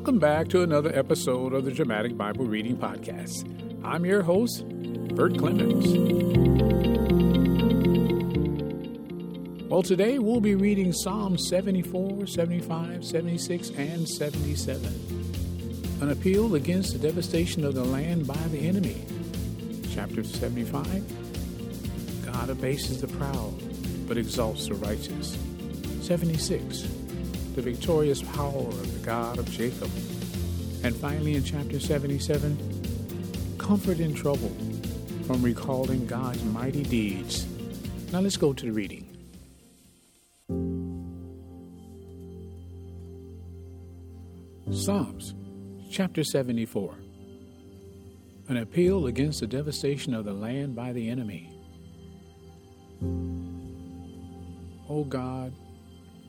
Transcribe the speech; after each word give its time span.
Welcome 0.00 0.18
back 0.18 0.48
to 0.48 0.62
another 0.62 0.90
episode 0.98 1.52
of 1.52 1.66
the 1.66 1.70
Dramatic 1.70 2.16
Bible 2.16 2.46
Reading 2.46 2.74
Podcast. 2.74 3.44
I'm 3.84 4.06
your 4.06 4.22
host, 4.22 4.66
Bert 5.14 5.34
Clemons. 5.34 5.84
Well, 9.68 9.82
today 9.82 10.18
we'll 10.18 10.40
be 10.40 10.54
reading 10.54 10.94
Psalms 10.94 11.46
74, 11.50 12.26
75, 12.26 13.04
76, 13.04 13.68
and 13.76 14.08
77. 14.08 15.98
An 16.00 16.10
appeal 16.10 16.54
against 16.54 16.94
the 16.94 16.98
devastation 16.98 17.66
of 17.66 17.74
the 17.74 17.84
land 17.84 18.26
by 18.26 18.42
the 18.48 18.66
enemy. 18.66 19.04
Chapter 19.92 20.24
75 20.24 22.24
God 22.24 22.48
abases 22.48 23.02
the 23.02 23.08
proud, 23.08 23.52
but 24.08 24.16
exalts 24.16 24.66
the 24.66 24.76
righteous. 24.76 25.36
76 26.00 26.99
the 27.54 27.62
victorious 27.62 28.22
power 28.22 28.68
of 28.68 29.00
the 29.00 29.06
God 29.06 29.38
of 29.38 29.50
Jacob. 29.50 29.90
And 30.82 30.96
finally, 30.96 31.34
in 31.34 31.44
chapter 31.44 31.78
77, 31.78 33.56
comfort 33.58 34.00
in 34.00 34.14
trouble 34.14 34.52
from 35.26 35.42
recalling 35.42 36.06
God's 36.06 36.42
mighty 36.44 36.82
deeds. 36.82 37.46
Now 38.12 38.20
let's 38.20 38.36
go 38.36 38.52
to 38.52 38.66
the 38.66 38.72
reading. 38.72 39.06
Psalms 44.72 45.34
chapter 45.90 46.22
74 46.22 46.94
An 48.48 48.56
appeal 48.56 49.06
against 49.06 49.40
the 49.40 49.46
devastation 49.46 50.14
of 50.14 50.24
the 50.24 50.32
land 50.32 50.74
by 50.74 50.92
the 50.92 51.08
enemy. 51.10 51.52
O 54.88 55.04
God, 55.04 55.52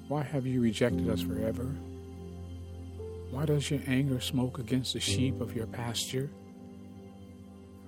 why 0.07 0.23
have 0.23 0.45
you 0.45 0.61
rejected 0.61 1.09
us 1.09 1.21
forever? 1.21 1.73
Why 3.31 3.45
does 3.45 3.71
your 3.71 3.79
anger 3.87 4.19
smoke 4.19 4.59
against 4.59 4.93
the 4.93 4.99
sheep 4.99 5.39
of 5.39 5.55
your 5.55 5.67
pasture? 5.67 6.29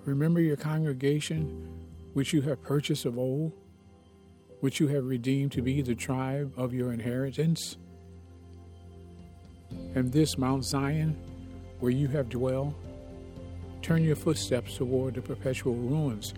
Remember 0.06 0.40
your 0.40 0.56
congregation, 0.56 1.68
which 2.14 2.34
you 2.34 2.42
have 2.44 2.62
purchased 2.62 3.06
of 3.06 3.18
old, 3.18 3.52
which 4.62 4.80
you 4.80 4.88
have 4.88 5.06
redeemed 5.06 5.52
to 5.54 5.62
be 5.62 5.82
the 5.82 5.96
tribe 5.96 6.54
of 6.56 6.74
your 6.74 6.94
inheritance? 6.94 7.78
And 9.96 10.12
this 10.12 10.38
Mount 10.38 10.64
Zion, 10.64 11.18
where 11.80 11.92
you 11.92 12.08
have 12.08 12.30
dwelled, 12.30 12.74
turn 13.82 14.04
your 14.04 14.16
footsteps 14.16 14.78
toward 14.78 15.16
the 15.16 15.22
perpetual 15.22 15.76
ruins. 15.76 16.34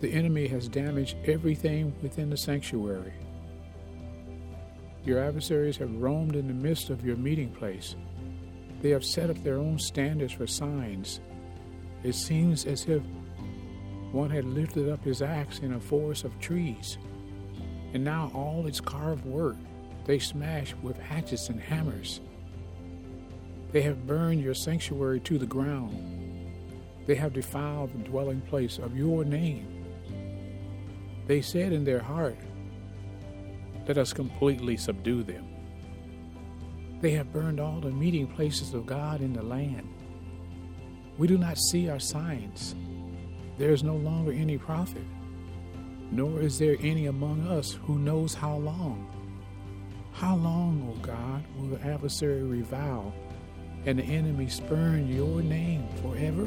The 0.00 0.10
enemy 0.12 0.46
has 0.48 0.68
damaged 0.68 1.16
everything 1.26 1.94
within 2.02 2.30
the 2.30 2.36
sanctuary. 2.36 3.12
Your 5.04 5.18
adversaries 5.18 5.76
have 5.76 5.94
roamed 5.94 6.34
in 6.34 6.48
the 6.48 6.54
midst 6.54 6.88
of 6.88 7.04
your 7.04 7.16
meeting 7.16 7.50
place. 7.50 7.94
They 8.80 8.90
have 8.90 9.04
set 9.04 9.28
up 9.28 9.42
their 9.42 9.58
own 9.58 9.78
standards 9.78 10.32
for 10.32 10.46
signs. 10.46 11.20
It 12.02 12.14
seems 12.14 12.64
as 12.64 12.86
if 12.86 13.02
one 14.12 14.30
had 14.30 14.44
lifted 14.44 14.88
up 14.88 15.04
his 15.04 15.22
axe 15.22 15.58
in 15.58 15.74
a 15.74 15.80
forest 15.80 16.24
of 16.24 16.38
trees, 16.38 16.98
and 17.92 18.04
now 18.04 18.30
all 18.34 18.66
its 18.66 18.80
carved 18.80 19.24
work 19.24 19.56
they 20.06 20.18
smash 20.18 20.74
with 20.82 20.98
hatchets 20.98 21.48
and 21.48 21.60
hammers. 21.60 22.20
They 23.72 23.82
have 23.82 24.06
burned 24.06 24.42
your 24.42 24.54
sanctuary 24.54 25.20
to 25.20 25.38
the 25.38 25.46
ground. 25.46 25.98
They 27.06 27.14
have 27.16 27.32
defiled 27.32 27.92
the 27.92 28.08
dwelling 28.08 28.40
place 28.42 28.78
of 28.78 28.96
your 28.96 29.24
name. 29.24 29.66
They 31.26 31.40
said 31.40 31.72
in 31.72 31.84
their 31.84 32.00
heart, 32.00 32.36
let 33.86 33.98
us 33.98 34.12
completely 34.12 34.76
subdue 34.76 35.22
them. 35.22 35.46
They 37.00 37.10
have 37.12 37.32
burned 37.32 37.60
all 37.60 37.80
the 37.80 37.90
meeting 37.90 38.26
places 38.26 38.72
of 38.72 38.86
God 38.86 39.20
in 39.20 39.34
the 39.34 39.42
land. 39.42 39.86
We 41.18 41.26
do 41.28 41.36
not 41.36 41.58
see 41.58 41.88
our 41.88 42.00
signs. 42.00 42.74
There 43.58 43.72
is 43.72 43.84
no 43.84 43.96
longer 43.96 44.32
any 44.32 44.56
prophet, 44.58 45.04
nor 46.10 46.40
is 46.40 46.58
there 46.58 46.76
any 46.80 47.06
among 47.06 47.46
us 47.46 47.72
who 47.72 47.98
knows 47.98 48.34
how 48.34 48.56
long. 48.56 49.10
How 50.12 50.36
long, 50.36 50.90
O 50.90 50.98
God, 51.00 51.44
will 51.56 51.76
the 51.76 51.86
adversary 51.86 52.42
revile 52.42 53.12
and 53.84 53.98
the 53.98 54.04
enemy 54.04 54.48
spurn 54.48 55.06
your 55.06 55.42
name 55.42 55.86
forever? 56.00 56.46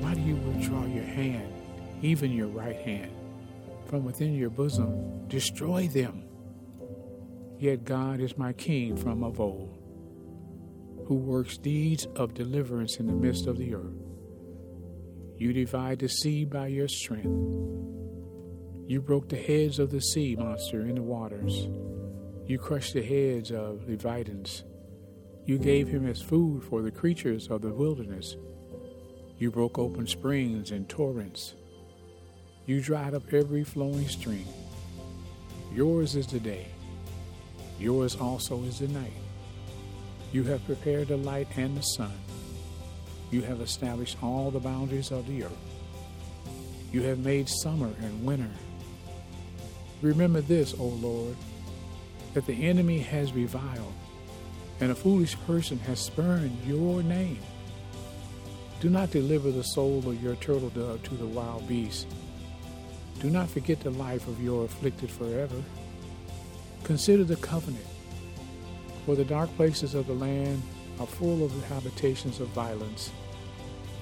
Why 0.00 0.14
do 0.14 0.20
you 0.20 0.36
withdraw 0.36 0.84
your 0.84 1.04
hand, 1.04 1.52
even 2.02 2.32
your 2.32 2.48
right 2.48 2.76
hand? 2.76 3.17
From 3.88 4.04
within 4.04 4.34
your 4.34 4.50
bosom, 4.50 5.26
destroy 5.28 5.88
them. 5.88 6.24
Yet 7.58 7.84
God 7.84 8.20
is 8.20 8.38
my 8.38 8.52
King 8.52 8.96
from 8.96 9.24
of 9.24 9.40
old, 9.40 9.78
who 11.06 11.16
works 11.16 11.56
deeds 11.56 12.06
of 12.14 12.34
deliverance 12.34 12.98
in 12.98 13.06
the 13.06 13.12
midst 13.12 13.46
of 13.46 13.56
the 13.56 13.74
earth. 13.74 14.04
You 15.36 15.52
divide 15.52 16.00
the 16.00 16.08
sea 16.08 16.44
by 16.44 16.66
your 16.66 16.88
strength. 16.88 17.26
You 18.86 19.00
broke 19.00 19.28
the 19.28 19.36
heads 19.36 19.78
of 19.78 19.90
the 19.90 20.00
sea 20.00 20.36
monster 20.36 20.80
in 20.82 20.96
the 20.96 21.02
waters. 21.02 21.68
You 22.46 22.58
crushed 22.58 22.94
the 22.94 23.02
heads 23.02 23.50
of 23.50 23.88
Leviathans. 23.88 24.64
You 25.44 25.58
gave 25.58 25.88
him 25.88 26.06
as 26.06 26.20
food 26.20 26.62
for 26.64 26.82
the 26.82 26.90
creatures 26.90 27.48
of 27.48 27.62
the 27.62 27.72
wilderness. 27.72 28.36
You 29.38 29.50
broke 29.50 29.78
open 29.78 30.06
springs 30.06 30.70
and 30.70 30.88
torrents. 30.88 31.54
You 32.68 32.82
dried 32.82 33.14
up 33.14 33.32
every 33.32 33.64
flowing 33.64 34.06
stream. 34.08 34.44
Yours 35.72 36.14
is 36.14 36.26
the 36.26 36.38
day. 36.38 36.66
Yours 37.80 38.14
also 38.14 38.62
is 38.64 38.80
the 38.80 38.88
night. 38.88 39.14
You 40.32 40.42
have 40.44 40.66
prepared 40.66 41.08
the 41.08 41.16
light 41.16 41.48
and 41.56 41.74
the 41.74 41.80
sun. 41.80 42.12
You 43.30 43.40
have 43.40 43.62
established 43.62 44.18
all 44.22 44.50
the 44.50 44.60
boundaries 44.60 45.12
of 45.12 45.26
the 45.26 45.44
earth. 45.44 45.56
You 46.92 47.00
have 47.04 47.20
made 47.20 47.48
summer 47.48 47.90
and 48.02 48.26
winter. 48.26 48.50
Remember 50.02 50.42
this, 50.42 50.74
O 50.78 50.88
Lord, 50.88 51.36
that 52.34 52.44
the 52.44 52.68
enemy 52.68 52.98
has 52.98 53.32
reviled, 53.32 53.94
and 54.80 54.92
a 54.92 54.94
foolish 54.94 55.38
person 55.46 55.78
has 55.78 56.00
spurned 56.00 56.54
your 56.66 57.02
name. 57.02 57.40
Do 58.80 58.90
not 58.90 59.10
deliver 59.10 59.52
the 59.52 59.64
soul 59.64 60.06
of 60.06 60.22
your 60.22 60.34
turtle 60.34 60.68
dove 60.68 61.02
to 61.04 61.14
the 61.14 61.26
wild 61.26 61.66
beasts 61.66 62.04
do 63.20 63.30
not 63.30 63.50
forget 63.50 63.80
the 63.80 63.90
life 63.90 64.28
of 64.28 64.42
your 64.42 64.64
afflicted 64.64 65.10
forever. 65.10 65.62
Consider 66.84 67.24
the 67.24 67.36
covenant, 67.36 67.84
for 69.04 69.16
the 69.16 69.24
dark 69.24 69.54
places 69.56 69.94
of 69.94 70.06
the 70.06 70.12
land 70.12 70.62
are 71.00 71.06
full 71.06 71.44
of 71.44 71.52
the 71.60 71.66
habitations 71.66 72.38
of 72.38 72.48
violence. 72.48 73.10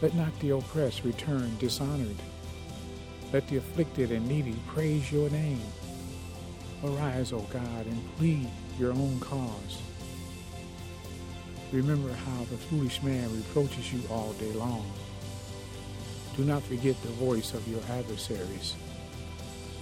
Let 0.03 0.15
not 0.15 0.38
the 0.41 0.50
oppressed 0.50 1.04
return 1.04 1.56
dishonored. 1.59 2.16
Let 3.32 3.49
the 3.49 3.56
afflicted 3.56 4.12
and 4.12 4.28
needy 4.28 4.56
praise 4.66 5.10
your 5.10 5.31
name. 5.31 5.62
Arise, 6.84 7.33
O 7.33 7.41
God, 7.41 7.87
and 7.87 8.16
plead 8.19 8.48
your 8.78 8.93
own 8.93 9.19
cause. 9.21 9.81
Remember 11.72 12.12
how 12.12 12.38
the 12.50 12.59
foolish 12.59 13.03
man 13.03 13.34
reproaches 13.34 13.93
you 13.93 14.00
all 14.10 14.34
day 14.34 14.53
long. 14.53 14.88
Do 16.37 16.44
not 16.44 16.62
forget 16.62 17.00
the 17.00 17.09
voice 17.09 17.54
of 17.54 17.66
your 17.66 17.81
adversaries 17.91 18.77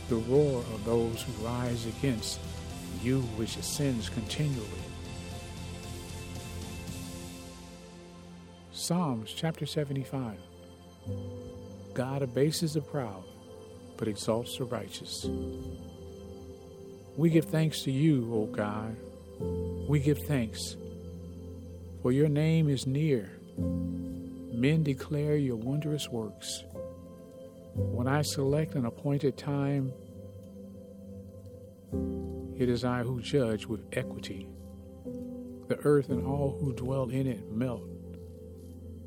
the 0.08 0.16
roar 0.16 0.58
of 0.58 0.84
those 0.84 1.22
who 1.22 1.46
rise 1.46 1.86
against 1.86 2.38
you 3.02 3.20
which 3.36 3.56
ascends 3.56 4.08
continually. 4.08 4.68
Psalms 8.72 9.32
chapter 9.34 9.64
75 9.66 10.36
God 11.94 12.22
abases 12.22 12.74
the 12.74 12.80
proud, 12.80 13.24
but 13.96 14.08
exalts 14.08 14.58
the 14.58 14.64
righteous. 14.64 15.26
We 17.16 17.30
give 17.30 17.44
thanks 17.44 17.82
to 17.82 17.92
you, 17.92 18.28
O 18.34 18.46
God. 18.46 18.96
We 19.88 20.00
give 20.00 20.18
thanks, 20.26 20.76
for 22.02 22.10
your 22.10 22.28
name 22.28 22.68
is 22.68 22.86
near. 22.86 23.30
Men 23.56 24.82
declare 24.82 25.36
your 25.36 25.56
wondrous 25.56 26.08
works. 26.08 26.64
When 27.74 28.06
I 28.06 28.22
select 28.22 28.74
an 28.74 28.86
appointed 28.86 29.36
time, 29.36 29.92
it 32.56 32.68
is 32.68 32.84
I 32.84 33.02
who 33.02 33.20
judge 33.20 33.66
with 33.66 33.84
equity. 33.92 34.48
The 35.68 35.78
earth 35.84 36.08
and 36.08 36.24
all 36.24 36.56
who 36.60 36.72
dwell 36.72 37.08
in 37.08 37.26
it 37.26 37.50
melt. 37.50 37.88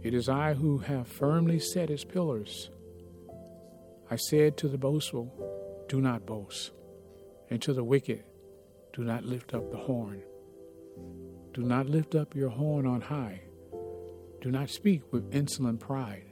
It 0.03 0.13
is 0.13 0.27
I 0.27 0.53
who 0.53 0.79
have 0.79 1.07
firmly 1.07 1.59
set 1.59 1.89
its 1.89 2.03
pillars. 2.03 2.69
I 4.11 4.15
said 4.15 4.57
to 4.57 4.67
the 4.67 4.77
boastful, 4.77 5.85
Do 5.87 6.01
not 6.01 6.25
boast, 6.25 6.71
and 7.49 7.61
to 7.61 7.73
the 7.73 7.83
wicked, 7.83 8.23
Do 8.93 9.03
not 9.03 9.23
lift 9.23 9.53
up 9.53 9.71
the 9.71 9.77
horn. 9.77 10.23
Do 11.53 11.63
not 11.63 11.87
lift 11.87 12.15
up 12.15 12.35
your 12.35 12.49
horn 12.49 12.85
on 12.85 13.01
high. 13.01 13.41
Do 14.41 14.51
not 14.51 14.69
speak 14.69 15.01
with 15.11 15.33
insolent 15.33 15.79
pride. 15.79 16.26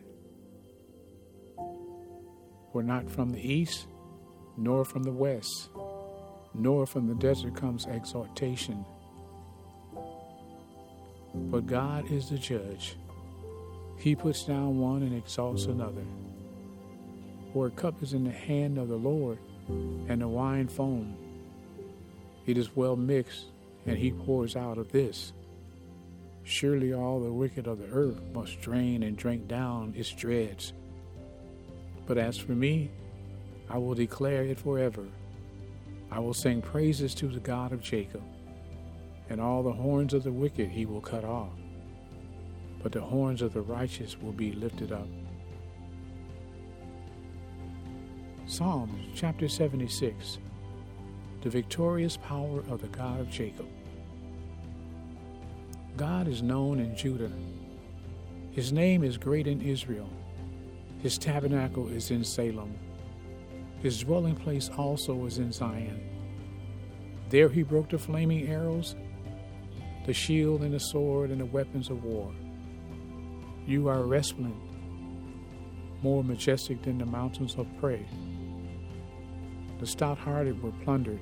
For 2.75 2.83
not 2.83 3.09
from 3.09 3.29
the 3.29 3.39
east, 3.39 3.87
nor 4.57 4.83
from 4.83 5.03
the 5.03 5.11
west, 5.13 5.69
nor 6.53 6.85
from 6.85 7.07
the 7.07 7.15
desert 7.15 7.55
comes 7.55 7.85
exhortation. 7.85 8.83
But 11.33 11.67
God 11.67 12.11
is 12.11 12.29
the 12.29 12.37
judge. 12.37 12.97
He 13.97 14.13
puts 14.13 14.43
down 14.43 14.77
one 14.77 15.03
and 15.03 15.15
exalts 15.15 15.67
another. 15.67 16.03
For 17.53 17.67
a 17.67 17.71
cup 17.71 18.03
is 18.03 18.11
in 18.11 18.25
the 18.25 18.31
hand 18.31 18.77
of 18.77 18.89
the 18.89 18.97
Lord, 18.97 19.39
and 20.09 20.19
the 20.19 20.27
wine 20.27 20.67
foam. 20.67 21.15
It 22.45 22.57
is 22.57 22.75
well 22.75 22.97
mixed, 22.97 23.45
and 23.85 23.97
he 23.97 24.11
pours 24.11 24.57
out 24.57 24.77
of 24.77 24.91
this. 24.91 25.31
Surely 26.43 26.93
all 26.93 27.21
the 27.21 27.31
wicked 27.31 27.67
of 27.67 27.79
the 27.79 27.87
earth 27.87 28.19
must 28.33 28.59
drain 28.59 29.01
and 29.01 29.15
drink 29.15 29.47
down 29.47 29.93
its 29.95 30.11
dregs. 30.11 30.73
But 32.07 32.17
as 32.17 32.37
for 32.37 32.51
me, 32.51 32.91
I 33.69 33.77
will 33.77 33.95
declare 33.95 34.43
it 34.43 34.59
forever. 34.59 35.05
I 36.11 36.19
will 36.19 36.33
sing 36.33 36.61
praises 36.61 37.15
to 37.15 37.27
the 37.27 37.39
God 37.39 37.71
of 37.71 37.81
Jacob, 37.81 38.23
and 39.29 39.41
all 39.41 39.63
the 39.63 39.71
horns 39.71 40.13
of 40.13 40.23
the 40.23 40.31
wicked 40.31 40.69
he 40.69 40.85
will 40.85 41.01
cut 41.01 41.23
off, 41.23 41.53
but 42.83 42.91
the 42.91 43.01
horns 43.01 43.41
of 43.41 43.53
the 43.53 43.61
righteous 43.61 44.17
will 44.19 44.31
be 44.31 44.53
lifted 44.53 44.91
up. 44.91 45.07
Psalms 48.47 49.01
chapter 49.15 49.47
76 49.47 50.37
The 51.41 51.49
victorious 51.49 52.17
power 52.17 52.59
of 52.69 52.81
the 52.81 52.87
God 52.89 53.19
of 53.19 53.31
Jacob. 53.31 53.67
God 55.97 56.27
is 56.27 56.43
known 56.43 56.79
in 56.79 56.95
Judah. 56.95 57.31
His 58.51 58.71
name 58.71 59.03
is 59.03 59.17
great 59.17 59.47
in 59.47 59.61
Israel. 59.61 60.09
His 61.05 61.19
tabernacle 61.19 61.87
is 61.89 62.09
in 62.09 62.23
Salem. 62.23 62.73
His 63.83 63.99
dwelling 63.99 64.35
place 64.35 64.71
also 64.75 65.27
is 65.27 65.37
in 65.37 65.51
Zion. 65.51 66.01
There 67.29 67.47
he 67.47 67.61
broke 67.61 67.91
the 67.91 67.99
flaming 67.99 68.47
arrows, 68.47 68.95
the 70.07 70.15
shield 70.15 70.63
and 70.63 70.73
the 70.73 70.79
sword 70.79 71.29
and 71.29 71.39
the 71.39 71.45
weapons 71.45 71.91
of 71.91 72.03
war. 72.03 72.33
You 73.67 73.87
are 73.87 74.01
resplendent, 74.01 74.59
more 76.01 76.23
majestic 76.23 76.81
than 76.81 76.97
the 76.97 77.05
mountains 77.05 77.53
of 77.53 77.67
prey. 77.79 78.03
The 79.79 79.85
stout 79.85 80.17
hearted 80.17 80.63
were 80.63 80.73
plundered. 80.83 81.21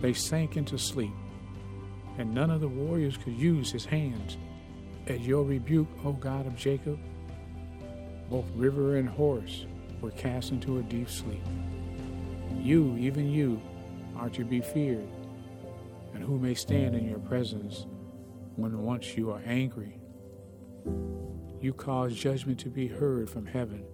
They 0.00 0.14
sank 0.14 0.56
into 0.56 0.78
sleep, 0.78 1.14
and 2.18 2.34
none 2.34 2.50
of 2.50 2.60
the 2.60 2.66
warriors 2.66 3.16
could 3.16 3.38
use 3.38 3.70
his 3.70 3.84
hands. 3.84 4.36
At 5.06 5.20
your 5.20 5.44
rebuke, 5.44 5.86
O 6.04 6.10
God 6.10 6.48
of 6.48 6.56
Jacob, 6.56 6.98
both 8.30 8.46
river 8.54 8.96
and 8.96 9.08
horse 9.08 9.66
were 10.00 10.10
cast 10.12 10.50
into 10.50 10.78
a 10.78 10.82
deep 10.82 11.08
sleep. 11.08 11.42
You, 12.58 12.96
even 12.96 13.30
you, 13.30 13.60
are 14.16 14.30
to 14.30 14.44
be 14.44 14.60
feared, 14.60 15.08
and 16.14 16.22
who 16.22 16.38
may 16.38 16.54
stand 16.54 16.94
in 16.94 17.08
your 17.08 17.18
presence 17.18 17.86
when 18.56 18.82
once 18.82 19.16
you 19.16 19.30
are 19.30 19.42
angry? 19.44 19.98
You 21.60 21.72
caused 21.72 22.16
judgment 22.16 22.60
to 22.60 22.68
be 22.68 22.86
heard 22.86 23.28
from 23.30 23.46
heaven. 23.46 23.84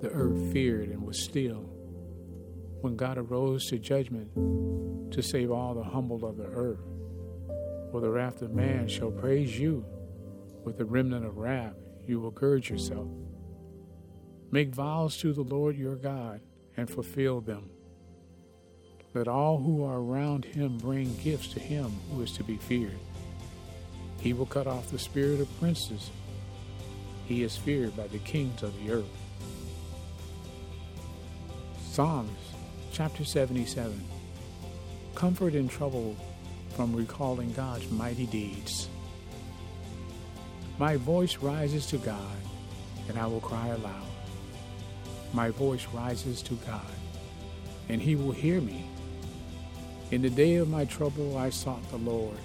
The 0.00 0.08
earth 0.08 0.52
feared 0.52 0.88
and 0.88 1.02
was 1.02 1.22
still. 1.22 1.68
When 2.80 2.96
God 2.96 3.18
arose 3.18 3.66
to 3.66 3.78
judgment 3.78 4.32
to 5.12 5.22
save 5.22 5.50
all 5.50 5.74
the 5.74 5.84
humble 5.84 6.24
of 6.24 6.38
the 6.38 6.46
earth, 6.46 6.80
for 7.90 8.00
the 8.00 8.08
wrath 8.08 8.40
of 8.42 8.52
man 8.52 8.88
shall 8.88 9.10
praise 9.10 9.58
you. 9.58 9.84
With 10.64 10.78
the 10.78 10.84
remnant 10.84 11.26
of 11.26 11.36
wrath 11.36 11.74
you 12.06 12.20
will 12.20 12.30
gird 12.30 12.68
yourself. 12.68 13.08
Make 14.52 14.74
vows 14.74 15.16
to 15.18 15.32
the 15.32 15.42
Lord 15.42 15.76
your 15.76 15.94
God 15.94 16.40
and 16.76 16.90
fulfill 16.90 17.40
them. 17.40 17.70
Let 19.14 19.28
all 19.28 19.58
who 19.58 19.84
are 19.84 20.00
around 20.00 20.44
him 20.44 20.78
bring 20.78 21.16
gifts 21.22 21.48
to 21.52 21.60
him 21.60 21.92
who 22.10 22.22
is 22.22 22.32
to 22.32 22.44
be 22.44 22.56
feared. 22.56 22.98
He 24.20 24.32
will 24.32 24.46
cut 24.46 24.66
off 24.66 24.90
the 24.90 24.98
spirit 24.98 25.40
of 25.40 25.60
princes. 25.60 26.10
He 27.26 27.44
is 27.44 27.56
feared 27.56 27.96
by 27.96 28.08
the 28.08 28.18
kings 28.18 28.62
of 28.62 28.76
the 28.82 28.92
earth. 28.92 29.04
Psalms 31.90 32.38
chapter 32.92 33.24
77 33.24 34.00
Comfort 35.14 35.54
in 35.54 35.68
trouble 35.68 36.16
from 36.70 36.94
recalling 36.94 37.52
God's 37.52 37.88
mighty 37.90 38.26
deeds. 38.26 38.88
My 40.78 40.96
voice 40.96 41.36
rises 41.38 41.86
to 41.86 41.98
God, 41.98 42.36
and 43.08 43.18
I 43.18 43.26
will 43.26 43.40
cry 43.40 43.68
aloud 43.68 44.06
my 45.32 45.50
voice 45.50 45.86
rises 45.92 46.42
to 46.42 46.54
God, 46.66 46.80
and 47.88 48.00
he 48.00 48.16
will 48.16 48.32
hear 48.32 48.60
me. 48.60 48.84
In 50.10 50.22
the 50.22 50.30
day 50.30 50.56
of 50.56 50.68
my 50.68 50.84
trouble, 50.84 51.36
I 51.36 51.50
sought 51.50 51.88
the 51.90 51.98
Lord. 51.98 52.38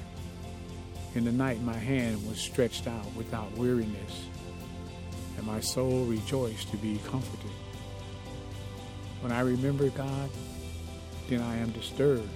In 1.16 1.26
the 1.26 1.32
night, 1.32 1.62
my 1.62 1.78
hand 1.78 2.28
was 2.28 2.38
stretched 2.38 2.88
out 2.88 3.12
without 3.16 3.52
weariness, 3.58 4.26
and 5.38 5.48
my 5.48 5.60
soul 5.60 6.06
rejoiced 6.06 6.70
to 6.72 6.78
be 6.78 7.00
comforted. 7.08 7.52
When 9.22 9.32
I 9.32 9.40
remember 9.40 9.90
God, 9.90 10.30
then 11.30 11.42
I 11.42 11.58
am 11.58 11.72
disturbed. 11.72 12.30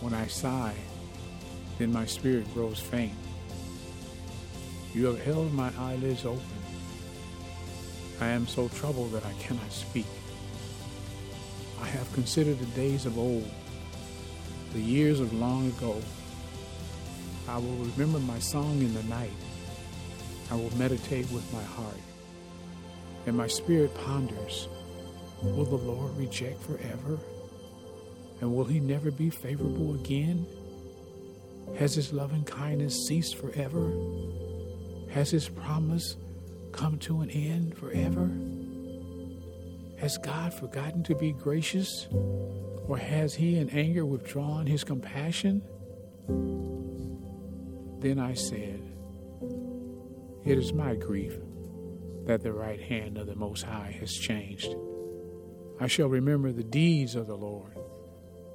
When 0.00 0.14
I 0.14 0.28
sigh, 0.28 0.76
then 1.78 1.92
my 1.92 2.06
spirit 2.06 2.52
grows 2.54 2.78
faint. 2.78 3.14
You 4.94 5.06
have 5.06 5.20
held 5.24 5.52
my 5.52 5.72
eyelids 5.78 6.24
open. 6.24 6.59
I 8.20 8.28
am 8.28 8.46
so 8.46 8.68
troubled 8.68 9.12
that 9.12 9.24
I 9.24 9.32
cannot 9.34 9.72
speak. 9.72 10.06
I 11.80 11.86
have 11.86 12.12
considered 12.12 12.58
the 12.58 12.66
days 12.66 13.06
of 13.06 13.18
old, 13.18 13.50
the 14.72 14.80
years 14.80 15.20
of 15.20 15.32
long 15.32 15.68
ago. 15.68 16.00
I 17.48 17.56
will 17.56 17.76
remember 17.76 18.18
my 18.20 18.38
song 18.38 18.80
in 18.80 18.92
the 18.92 19.02
night. 19.04 19.30
I 20.50 20.54
will 20.54 20.76
meditate 20.76 21.30
with 21.30 21.50
my 21.52 21.62
heart. 21.62 21.96
And 23.26 23.36
my 23.36 23.46
spirit 23.46 23.94
ponders 23.94 24.68
Will 25.42 25.64
the 25.64 25.76
Lord 25.76 26.14
reject 26.18 26.62
forever? 26.62 27.18
And 28.42 28.54
will 28.54 28.64
he 28.64 28.78
never 28.78 29.10
be 29.10 29.30
favorable 29.30 29.94
again? 29.94 30.46
Has 31.78 31.94
his 31.94 32.12
loving 32.12 32.44
kindness 32.44 33.06
ceased 33.06 33.36
forever? 33.36 33.90
Has 35.10 35.30
his 35.30 35.48
promise 35.48 36.16
come 36.72 36.98
to 37.00 37.20
an 37.20 37.30
end 37.30 37.76
forever? 37.76 38.30
Has 39.98 40.16
God 40.18 40.54
forgotten 40.54 41.02
to 41.04 41.14
be 41.14 41.32
gracious? 41.32 42.08
Or 42.88 42.96
has 42.96 43.34
he 43.34 43.58
in 43.58 43.68
anger 43.70 44.06
withdrawn 44.06 44.66
his 44.66 44.82
compassion? 44.82 45.62
Then 48.00 48.18
I 48.18 48.34
said, 48.34 48.82
It 50.44 50.58
is 50.58 50.72
my 50.72 50.94
grief 50.94 51.36
that 52.24 52.42
the 52.42 52.52
right 52.52 52.80
hand 52.80 53.18
of 53.18 53.26
the 53.26 53.34
Most 53.34 53.62
High 53.62 53.96
has 54.00 54.12
changed. 54.12 54.74
I 55.78 55.86
shall 55.86 56.08
remember 56.08 56.52
the 56.52 56.64
deeds 56.64 57.14
of 57.14 57.26
the 57.26 57.36
Lord. 57.36 57.76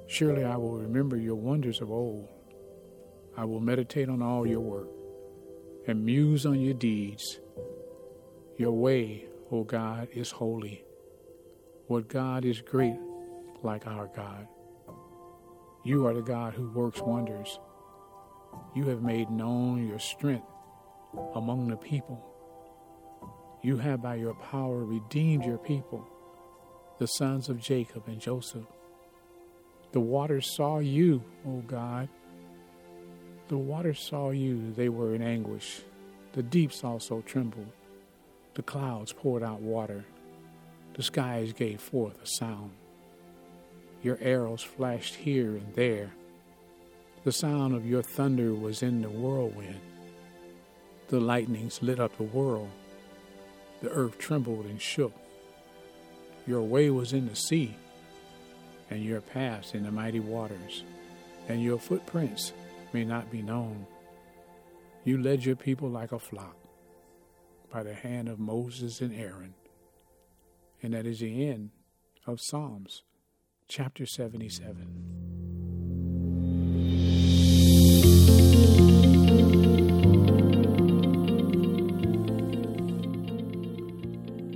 Surely 0.08 0.44
I 0.44 0.56
will 0.56 0.78
remember 0.78 1.16
your 1.16 1.34
wonders 1.34 1.80
of 1.80 1.90
old. 1.90 2.28
I 3.36 3.44
will 3.44 3.60
meditate 3.60 4.08
on 4.08 4.22
all 4.22 4.46
your 4.46 4.60
work 4.60 4.88
and 5.86 6.04
muse 6.04 6.46
on 6.46 6.60
your 6.60 6.74
deeds. 6.74 7.38
Your 8.58 8.72
way, 8.72 9.26
O 9.52 9.64
God, 9.64 10.08
is 10.14 10.30
holy. 10.30 10.82
What 11.88 12.08
God 12.08 12.46
is 12.46 12.62
great 12.62 12.96
like 13.62 13.86
our 13.86 14.06
God? 14.16 14.48
You 15.84 16.06
are 16.06 16.14
the 16.14 16.22
God 16.22 16.54
who 16.54 16.70
works 16.70 17.02
wonders. 17.02 17.60
You 18.74 18.86
have 18.88 19.02
made 19.02 19.30
known 19.30 19.86
your 19.86 19.98
strength 19.98 20.46
among 21.34 21.68
the 21.68 21.76
people. 21.76 22.24
You 23.62 23.76
have 23.76 24.00
by 24.00 24.14
your 24.14 24.34
power 24.34 24.84
redeemed 24.84 25.44
your 25.44 25.58
people, 25.58 26.06
the 26.98 27.06
sons 27.06 27.50
of 27.50 27.60
Jacob 27.60 28.04
and 28.06 28.20
Joseph. 28.20 28.66
The 29.92 30.00
waters 30.00 30.56
saw 30.56 30.78
you, 30.78 31.22
O 31.46 31.62
God. 31.66 32.08
The 33.48 33.58
waters 33.58 34.00
saw 34.00 34.30
you, 34.30 34.72
they 34.72 34.88
were 34.88 35.14
in 35.14 35.20
anguish. 35.20 35.82
The 36.32 36.42
deeps 36.42 36.82
also 36.82 37.20
trembled. 37.20 37.70
The 38.56 38.62
clouds 38.62 39.12
poured 39.12 39.42
out 39.42 39.60
water. 39.60 40.06
The 40.94 41.02
skies 41.02 41.52
gave 41.52 41.78
forth 41.78 42.22
a 42.22 42.26
sound. 42.26 42.70
Your 44.02 44.16
arrows 44.22 44.62
flashed 44.62 45.14
here 45.14 45.50
and 45.50 45.74
there. 45.74 46.10
The 47.24 47.32
sound 47.32 47.74
of 47.74 47.84
your 47.84 48.02
thunder 48.02 48.54
was 48.54 48.82
in 48.82 49.02
the 49.02 49.10
whirlwind. 49.10 49.78
The 51.08 51.20
lightnings 51.20 51.82
lit 51.82 52.00
up 52.00 52.16
the 52.16 52.22
world. 52.22 52.70
The 53.82 53.90
earth 53.90 54.16
trembled 54.16 54.64
and 54.64 54.80
shook. 54.80 55.12
Your 56.46 56.62
way 56.62 56.88
was 56.88 57.12
in 57.12 57.28
the 57.28 57.36
sea, 57.36 57.76
and 58.88 59.04
your 59.04 59.20
paths 59.20 59.74
in 59.74 59.82
the 59.82 59.92
mighty 59.92 60.20
waters, 60.20 60.82
and 61.46 61.62
your 61.62 61.78
footprints 61.78 62.54
may 62.94 63.04
not 63.04 63.30
be 63.30 63.42
known. 63.42 63.86
You 65.04 65.20
led 65.20 65.44
your 65.44 65.56
people 65.56 65.90
like 65.90 66.12
a 66.12 66.18
flock 66.18 66.56
by 67.70 67.82
the 67.82 67.94
hand 67.94 68.28
of 68.28 68.38
Moses 68.38 69.00
and 69.00 69.14
Aaron. 69.14 69.54
And 70.82 70.94
that 70.94 71.06
is 71.06 71.20
the 71.20 71.48
end 71.48 71.70
of 72.26 72.40
Psalms 72.40 73.02
chapter 73.68 74.06
77. 74.06 75.26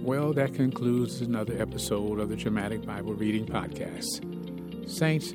Well, 0.03 0.33
that 0.33 0.55
concludes 0.55 1.21
another 1.21 1.61
episode 1.61 2.19
of 2.19 2.29
the 2.29 2.37
Dramatic 2.37 2.85
Bible 2.85 3.15
Reading 3.15 3.47
Podcast. 3.47 4.89
Saints, 4.89 5.35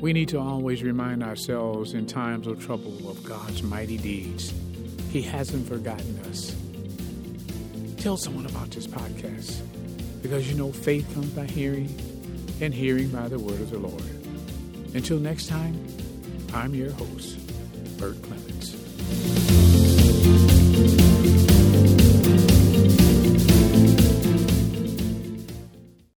we 0.00 0.12
need 0.12 0.28
to 0.28 0.38
always 0.38 0.82
remind 0.82 1.22
ourselves 1.22 1.94
in 1.94 2.06
times 2.06 2.46
of 2.46 2.62
trouble 2.62 3.08
of 3.08 3.22
God's 3.24 3.62
mighty 3.62 3.96
deeds. 3.96 4.52
He 5.10 5.22
hasn't 5.22 5.68
forgotten 5.68 6.18
us. 6.30 6.56
Tell 8.02 8.16
someone 8.16 8.46
about 8.46 8.68
this 8.72 8.88
podcast 8.88 9.62
because 10.22 10.50
you 10.50 10.58
know 10.58 10.72
faith 10.72 11.08
comes 11.14 11.30
by 11.30 11.44
hearing 11.44 11.88
and 12.60 12.74
hearing 12.74 13.10
by 13.10 13.28
the 13.28 13.38
word 13.38 13.60
of 13.60 13.70
the 13.70 13.78
Lord. 13.78 14.02
Until 14.92 15.20
next 15.20 15.46
time, 15.46 15.86
I'm 16.52 16.74
your 16.74 16.90
host, 16.90 17.38
Bert 17.98 18.16
Clemons. 18.22 19.41